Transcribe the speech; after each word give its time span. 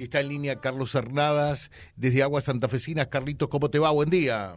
Está 0.00 0.18
en 0.20 0.28
línea 0.28 0.56
Carlos 0.56 0.92
Hernadas 0.96 1.70
desde 1.94 2.24
Aguas 2.24 2.44
Santafesinas. 2.44 3.06
Carlitos, 3.06 3.48
¿cómo 3.48 3.70
te 3.70 3.78
va? 3.78 3.92
Buen 3.92 4.10
día. 4.10 4.54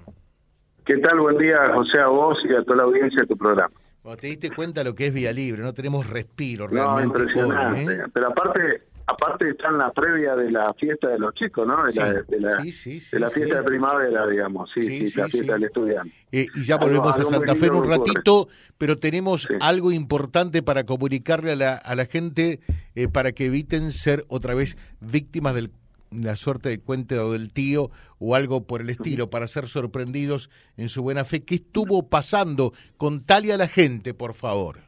¿Qué 0.83 0.98
tal? 0.98 1.20
Buen 1.20 1.38
día, 1.38 1.58
José, 1.75 2.00
a 2.00 2.08
vos 2.08 2.40
y 2.50 2.56
a 2.56 2.63
toda 2.63 2.78
la 2.78 2.83
audiencia 2.86 3.21
de 3.21 3.28
tu 3.28 3.38
programa. 3.38 3.70
Bueno, 4.02 4.18
te 4.18 4.26
diste 4.28 4.50
cuenta 4.50 4.84
lo 4.84 4.96
que 4.96 5.05
es 5.08 5.13
Vía 5.13 5.31
Libre, 5.31 5.62
no 5.62 5.73
tenemos 5.73 6.10
respiro 6.10 6.68
No, 6.68 6.73
realmente. 6.97 7.20
impresionante. 7.20 7.86
hoy, 7.88 7.94
¿eh? 7.94 8.04
Pero 8.12 8.28
aparte, 8.29 8.81
aparte 9.07 9.49
está 9.49 9.70
en 9.70 9.78
la 9.78 9.91
previa 9.91 10.35
de 10.35 10.51
la 10.51 10.73
fiesta 10.73 11.07
de 11.07 11.17
los 11.17 11.33
chicos, 11.33 11.65
¿no? 11.65 11.85
De 11.85 11.94
la, 11.94 12.13
de 12.13 12.40
la, 12.40 12.62
sí, 12.62 12.71
sí, 12.71 12.99
sí, 12.99 13.10
de 13.12 13.19
la 13.19 13.29
fiesta 13.29 13.58
de 13.58 13.63
primavera, 13.63 14.28
digamos. 14.28 14.69
Sí, 14.73 15.10
la 15.15 15.28
fiesta 15.28 15.53
del 15.53 15.63
estudiante. 15.63 16.13
Eh, 16.31 16.48
y 16.53 16.63
ya 16.66 16.77
volvemos 16.77 17.13
a 17.13 17.16
algo 17.16 17.30
Santa 17.30 17.55
Fe 17.55 17.67
en 17.67 17.72
un 17.72 17.77
ocurre. 17.77 17.98
ratito, 17.98 18.49
pero 18.77 18.98
tenemos 18.98 19.48
algo 19.62 19.91
importante 19.91 20.62
para 20.62 20.85
comunicarle 20.85 21.54
a 21.54 21.55
la, 21.55 21.76
a 21.76 21.95
la 21.95 22.05
gente 22.05 22.59
eh, 22.95 23.08
para 23.08 23.31
que 23.31 23.45
eviten 23.45 23.91
ser 23.94 24.26
otra 24.27 24.54
vez 24.54 24.77
víctimas 24.99 25.55
de 25.55 25.70
la 26.12 26.35
suerte 26.35 26.70
del 26.70 26.81
cuente 26.81 27.17
o 27.20 27.31
del 27.34 27.52
tío 27.52 27.91
o 28.20 28.35
algo 28.35 28.66
por 28.66 28.82
el 28.82 28.90
estilo, 28.90 29.30
para 29.30 29.48
ser 29.48 29.68
sorprendidos 29.68 30.49
en 30.77 30.90
su 30.90 31.02
buena 31.04 31.26
fe. 31.26 31.44
¿Qué 31.44 31.55
estuvo 31.55 32.08
pasando? 32.08 32.74
Contale 32.98 33.54
a 33.54 33.58
la 33.58 33.68
gente, 33.68 34.13
por 34.13 34.34
favor. 34.34 34.87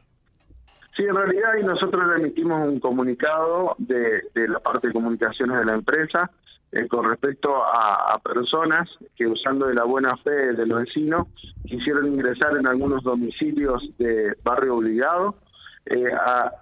Sí, 1.00 1.06
en 1.06 1.14
realidad 1.14 1.54
y 1.58 1.64
nosotros 1.64 2.06
le 2.08 2.16
emitimos 2.16 2.68
un 2.68 2.78
comunicado 2.78 3.74
de, 3.78 4.20
de 4.34 4.48
la 4.48 4.58
parte 4.58 4.88
de 4.88 4.92
comunicaciones 4.92 5.56
de 5.60 5.64
la 5.64 5.72
empresa 5.72 6.30
eh, 6.72 6.86
con 6.88 7.08
respecto 7.08 7.56
a, 7.56 8.18
personas 8.22 8.86
que 9.16 9.26
usando 9.26 9.66
de 9.66 9.74
la 9.74 9.84
buena 9.84 10.14
fe 10.18 10.52
de 10.52 10.66
los 10.66 10.80
vecinos 10.80 11.26
quisieron 11.66 12.06
ingresar 12.06 12.54
en 12.54 12.66
algunos 12.66 13.02
domicilios 13.02 13.82
de 13.96 14.34
barrio 14.44 14.76
obligado, 14.76 15.36
eh, 15.86 16.12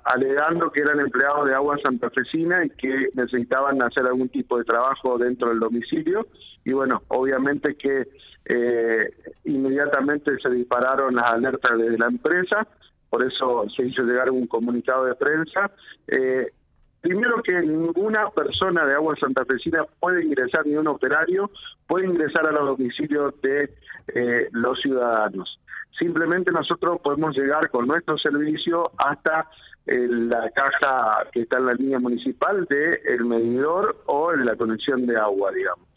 alegando 0.05 0.71
que 0.71 0.83
eran 0.83 1.01
empleados 1.01 1.49
de 1.49 1.57
agua 1.57 1.77
santafesina 1.83 2.65
y 2.65 2.71
que 2.71 3.09
necesitaban 3.15 3.83
hacer 3.83 4.07
algún 4.07 4.29
tipo 4.29 4.57
de 4.57 4.65
trabajo 4.65 5.19
dentro 5.19 5.49
del 5.49 5.59
domicilio. 5.59 6.29
Y 6.65 6.75
bueno, 6.75 7.03
obviamente 7.09 7.75
que 7.75 8.07
eh, 8.45 9.11
inmediatamente 9.47 10.39
se 10.39 10.49
dispararon 10.51 11.17
las 11.17 11.27
alertas 11.27 11.77
desde 11.77 11.99
la 11.99 12.07
empresa 12.07 12.69
por 13.11 13.23
eso 13.23 13.65
se 13.75 13.87
hizo 13.87 14.03
llegar 14.03 14.31
un 14.31 14.47
comunicado 14.47 15.05
de 15.05 15.15
prensa. 15.15 15.71
Eh, 16.07 16.53
primero 17.01 17.43
que 17.43 17.53
ninguna 17.61 18.31
persona 18.31 18.85
de 18.85 18.95
Agua 18.95 19.17
Santafesina 19.19 19.85
puede 20.01 20.25
ingresar, 20.25 20.67
ni 20.67 20.77
un 20.77 20.89
operario 20.89 21.51
puede 21.87 22.07
ingresar 22.07 22.47
a 22.47 22.53
los 22.53 22.67
domicilios 22.67 23.41
de 23.41 23.71
eh, 24.15 24.49
los 24.53 24.81
ciudadanos. 24.81 25.61
Simplemente 25.99 26.53
nosotros 26.53 27.01
podemos 27.03 27.37
llegar 27.37 27.71
con 27.71 27.87
nuestro 27.87 28.17
servicio 28.19 28.93
hasta 28.99 29.49
eh, 29.87 30.07
la 30.09 30.51
caja 30.51 31.27
que 31.33 31.41
está 31.41 31.57
en 31.57 31.67
la 31.67 31.75
línea 31.75 31.99
municipal 31.99 32.67
de 32.67 33.01
el 33.07 33.25
medidor 33.25 33.97
o 34.07 34.33
en 34.33 34.45
la 34.45 34.55
conexión 34.55 35.07
de 35.07 35.17
agua, 35.17 35.51
digamos. 35.51 35.89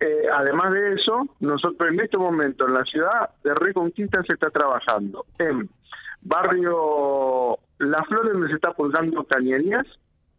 Eh, 0.00 0.26
además 0.32 0.72
de 0.72 0.94
eso, 0.94 1.28
nosotros 1.40 1.88
en 1.90 2.00
este 2.00 2.16
momento 2.16 2.66
en 2.66 2.74
la 2.74 2.84
ciudad 2.84 3.30
de 3.44 3.54
Reconquista 3.54 4.22
se 4.24 4.32
está 4.32 4.50
trabajando 4.50 5.24
en 5.38 5.68
barrio 6.24 7.58
La 7.78 8.02
Flor, 8.04 8.32
donde 8.32 8.48
se 8.48 8.54
está 8.54 8.72
pulsando 8.72 9.24
cañerías, 9.24 9.86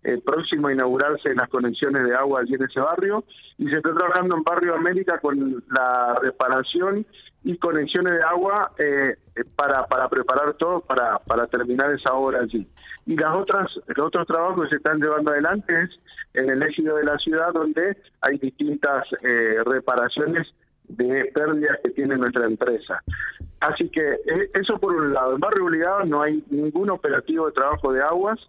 eh, 0.04 0.22
próximo 0.24 0.68
a 0.68 0.74
inaugurarse 0.74 1.34
las 1.34 1.50
conexiones 1.50 2.04
de 2.04 2.16
agua 2.16 2.42
allí 2.42 2.54
en 2.54 2.64
ese 2.64 2.80
barrio, 2.80 3.24
y 3.58 3.68
se 3.70 3.78
está 3.78 3.94
trabajando 3.94 4.36
en 4.36 4.44
Barrio 4.44 4.76
América 4.76 5.20
con 5.20 5.64
la 5.70 6.20
reparación 6.22 7.06
y 7.44 7.58
conexiones 7.58 8.14
de 8.14 8.24
agua 8.24 8.72
eh, 8.78 9.16
eh, 9.36 9.44
para, 9.56 9.86
para 9.86 10.10
preparar 10.10 10.54
todo 10.56 10.82
para, 10.82 11.20
para 11.20 11.48
terminar 11.48 11.92
esa 11.92 12.14
obra 12.14 12.42
allí. 12.42 12.68
Y 13.06 13.16
las 13.16 13.36
otras, 13.36 13.72
los 13.88 14.08
otros 14.08 14.28
trabajos 14.28 14.64
que 14.64 14.70
se 14.70 14.76
están 14.78 15.00
llevando 15.00 15.32
adelante 15.32 15.74
es 15.84 15.90
en 16.34 16.50
el 16.50 16.62
ejido 16.64 16.98
de 16.98 17.04
la 17.04 17.18
ciudad, 17.18 17.54
donde 17.54 17.98
hay 18.22 18.38
distintas 18.38 19.06
eh, 19.22 19.58
reparaciones 19.66 20.48
de 20.88 21.32
pérdidas 21.34 21.80
que 21.84 21.92
tiene 21.92 22.18
nuestra 22.18 22.46
empresa. 22.46 23.02
Así 23.66 23.90
que 23.90 24.02
eh, 24.02 24.50
eso 24.54 24.78
por 24.78 24.96
un 24.96 25.14
lado. 25.14 25.34
En 25.34 25.40
Barrio 25.40 25.66
Obligado 25.66 26.06
no 26.06 26.22
hay 26.22 26.44
ningún 26.50 26.90
operativo 26.92 27.48
de 27.48 27.54
trabajo 27.54 27.92
de 27.92 28.02
aguas 28.02 28.40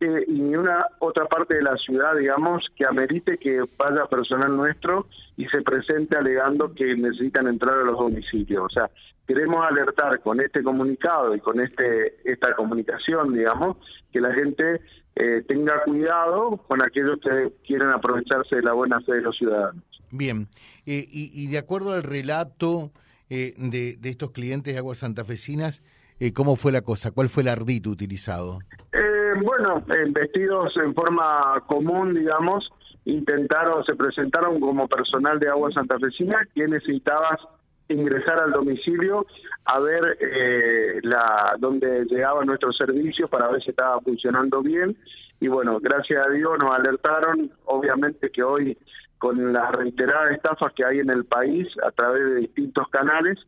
eh, 0.00 0.24
y 0.26 0.32
ni 0.32 0.56
una 0.56 0.86
otra 1.00 1.26
parte 1.26 1.54
de 1.54 1.62
la 1.62 1.76
ciudad, 1.76 2.16
digamos, 2.16 2.64
que 2.74 2.86
amerite 2.86 3.36
que 3.36 3.62
vaya 3.76 4.06
personal 4.06 4.56
nuestro 4.56 5.06
y 5.36 5.46
se 5.48 5.60
presente 5.60 6.16
alegando 6.16 6.74
que 6.74 6.96
necesitan 6.96 7.46
entrar 7.46 7.76
a 7.76 7.84
los 7.84 7.98
domicilios. 7.98 8.64
O 8.64 8.68
sea, 8.70 8.90
queremos 9.26 9.62
alertar 9.66 10.20
con 10.20 10.40
este 10.40 10.62
comunicado 10.62 11.34
y 11.34 11.40
con 11.40 11.60
este 11.60 12.16
esta 12.24 12.54
comunicación, 12.54 13.34
digamos, 13.34 13.76
que 14.12 14.20
la 14.20 14.32
gente 14.32 14.80
eh, 15.16 15.44
tenga 15.46 15.82
cuidado 15.84 16.56
con 16.68 16.80
aquellos 16.80 17.20
que 17.20 17.52
quieren 17.66 17.90
aprovecharse 17.90 18.56
de 18.56 18.62
la 18.62 18.72
buena 18.72 18.98
fe 19.02 19.16
de 19.16 19.22
los 19.22 19.36
ciudadanos. 19.36 19.84
Bien, 20.10 20.48
eh, 20.86 21.04
y, 21.10 21.30
y 21.34 21.48
de 21.48 21.58
acuerdo 21.58 21.92
al 21.92 22.02
relato 22.02 22.90
eh, 23.30 23.54
de, 23.56 23.96
de 23.98 24.08
estos 24.08 24.30
clientes 24.32 24.74
de 24.74 24.78
Aguas 24.78 24.98
Santafesinas, 24.98 25.82
eh, 26.20 26.32
¿cómo 26.32 26.56
fue 26.56 26.72
la 26.72 26.82
cosa? 26.82 27.10
¿Cuál 27.10 27.28
fue 27.28 27.42
el 27.42 27.48
ardito 27.48 27.90
utilizado? 27.90 28.58
Eh, 28.92 29.32
bueno, 29.42 29.84
eh, 29.88 30.06
vestidos 30.10 30.76
en 30.76 30.94
forma 30.94 31.62
común, 31.66 32.14
digamos, 32.14 32.70
intentaron, 33.04 33.84
se 33.84 33.94
presentaron 33.94 34.60
como 34.60 34.88
personal 34.88 35.38
de 35.38 35.48
Agua 35.48 35.70
Santafesina 35.72 36.46
que 36.54 36.66
necesitabas 36.68 37.40
ingresar 37.88 38.38
al 38.38 38.52
domicilio 38.52 39.26
a 39.66 39.78
ver 39.78 40.16
eh, 40.20 41.00
la 41.02 41.54
dónde 41.58 42.06
llegaba 42.06 42.44
nuestro 42.44 42.72
servicio 42.72 43.26
para 43.28 43.48
ver 43.48 43.62
si 43.62 43.70
estaba 43.70 44.00
funcionando 44.00 44.62
bien 44.62 44.96
y 45.40 45.48
bueno, 45.48 45.78
gracias 45.80 46.26
a 46.26 46.30
Dios 46.30 46.58
nos 46.58 46.74
alertaron, 46.74 47.50
obviamente 47.66 48.30
que 48.30 48.42
hoy 48.42 48.78
con 49.24 49.54
las 49.54 49.72
reiteradas 49.72 50.32
estafas 50.32 50.74
que 50.74 50.84
hay 50.84 50.98
en 50.98 51.08
el 51.08 51.24
país 51.24 51.66
a 51.82 51.90
través 51.92 52.22
de 52.26 52.34
distintos 52.40 52.86
canales, 52.90 53.38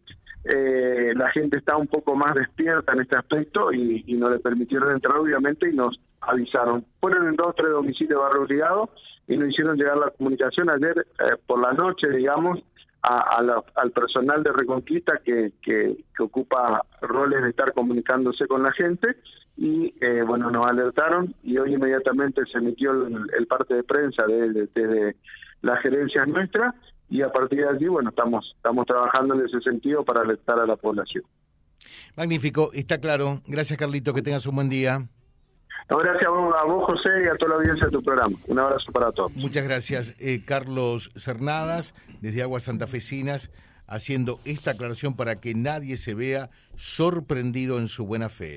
eh, 0.44 1.12
la 1.14 1.28
gente 1.32 1.58
está 1.58 1.76
un 1.76 1.86
poco 1.86 2.14
más 2.16 2.34
despierta 2.34 2.94
en 2.94 3.00
este 3.02 3.14
aspecto 3.16 3.70
y, 3.74 4.02
y 4.06 4.14
no 4.14 4.30
le 4.30 4.38
permitieron 4.38 4.90
entrar 4.92 5.18
obviamente 5.18 5.68
y 5.68 5.76
nos 5.76 6.00
avisaron. 6.22 6.82
Fueron 6.98 7.28
en 7.28 7.36
dos 7.36 7.48
o 7.48 7.52
tres 7.52 7.70
domicilios 7.72 8.18
barrio 8.18 8.42
obligado 8.44 8.88
y 9.28 9.36
nos 9.36 9.50
hicieron 9.50 9.76
llegar 9.76 9.98
la 9.98 10.10
comunicación 10.12 10.70
ayer 10.70 11.06
eh, 11.18 11.36
por 11.46 11.60
la 11.60 11.72
noche, 11.74 12.08
digamos, 12.08 12.58
a, 13.02 13.40
la- 13.42 13.62
al 13.76 13.90
personal 13.92 14.42
de 14.42 14.52
Reconquista 14.52 15.18
que, 15.24 15.52
que, 15.62 15.96
que 16.16 16.22
ocupa 16.22 16.80
roles 17.02 17.42
de 17.42 17.50
estar 17.50 17.72
comunicándose 17.74 18.46
con 18.48 18.62
la 18.62 18.72
gente 18.72 19.08
y 19.58 19.94
eh, 20.00 20.22
bueno, 20.26 20.50
nos 20.50 20.66
alertaron 20.66 21.34
y 21.42 21.56
hoy 21.58 21.74
inmediatamente 21.74 22.42
se 22.50 22.58
emitió 22.58 22.92
el, 23.38 23.46
parte 23.46 23.74
de 23.74 23.84
prensa 23.84 24.24
desde 24.26 24.66
de, 24.74 24.86
de 24.86 25.16
las 25.62 25.80
gerencias 25.80 26.26
nuestras 26.28 26.74
y 27.08 27.22
a 27.22 27.30
partir 27.30 27.60
de 27.60 27.68
allí, 27.68 27.86
bueno, 27.86 28.10
estamos, 28.10 28.52
estamos 28.56 28.86
trabajando 28.86 29.34
en 29.34 29.46
ese 29.46 29.60
sentido 29.60 30.04
para 30.04 30.22
alertar 30.22 30.58
a 30.58 30.66
la 30.66 30.76
población. 30.76 31.24
Magnífico, 32.16 32.70
está 32.72 32.98
claro. 32.98 33.42
Gracias, 33.46 33.78
Carlito, 33.78 34.12
que 34.12 34.22
tengas 34.22 34.46
un 34.46 34.56
buen 34.56 34.68
día. 34.68 35.06
No, 35.88 35.98
gracias 35.98 36.26
a 36.26 36.30
vos, 36.30 36.54
a 36.60 36.64
vos, 36.64 36.84
José, 36.84 37.10
y 37.24 37.28
a 37.28 37.36
toda 37.36 37.50
la 37.50 37.56
audiencia 37.56 37.86
de 37.86 37.92
tu 37.92 38.02
programa. 38.02 38.36
Un 38.48 38.58
abrazo 38.58 38.90
para 38.90 39.12
todos. 39.12 39.32
Muchas 39.36 39.62
gracias, 39.62 40.16
eh, 40.18 40.42
Carlos 40.44 41.12
Cernadas, 41.14 41.94
desde 42.20 42.42
Aguas 42.42 42.64
Santafesinas, 42.64 43.50
haciendo 43.86 44.40
esta 44.44 44.72
aclaración 44.72 45.14
para 45.14 45.36
que 45.40 45.54
nadie 45.54 45.96
se 45.96 46.14
vea 46.14 46.50
sorprendido 46.74 47.78
en 47.78 47.86
su 47.86 48.04
buena 48.04 48.28
fe. 48.28 48.56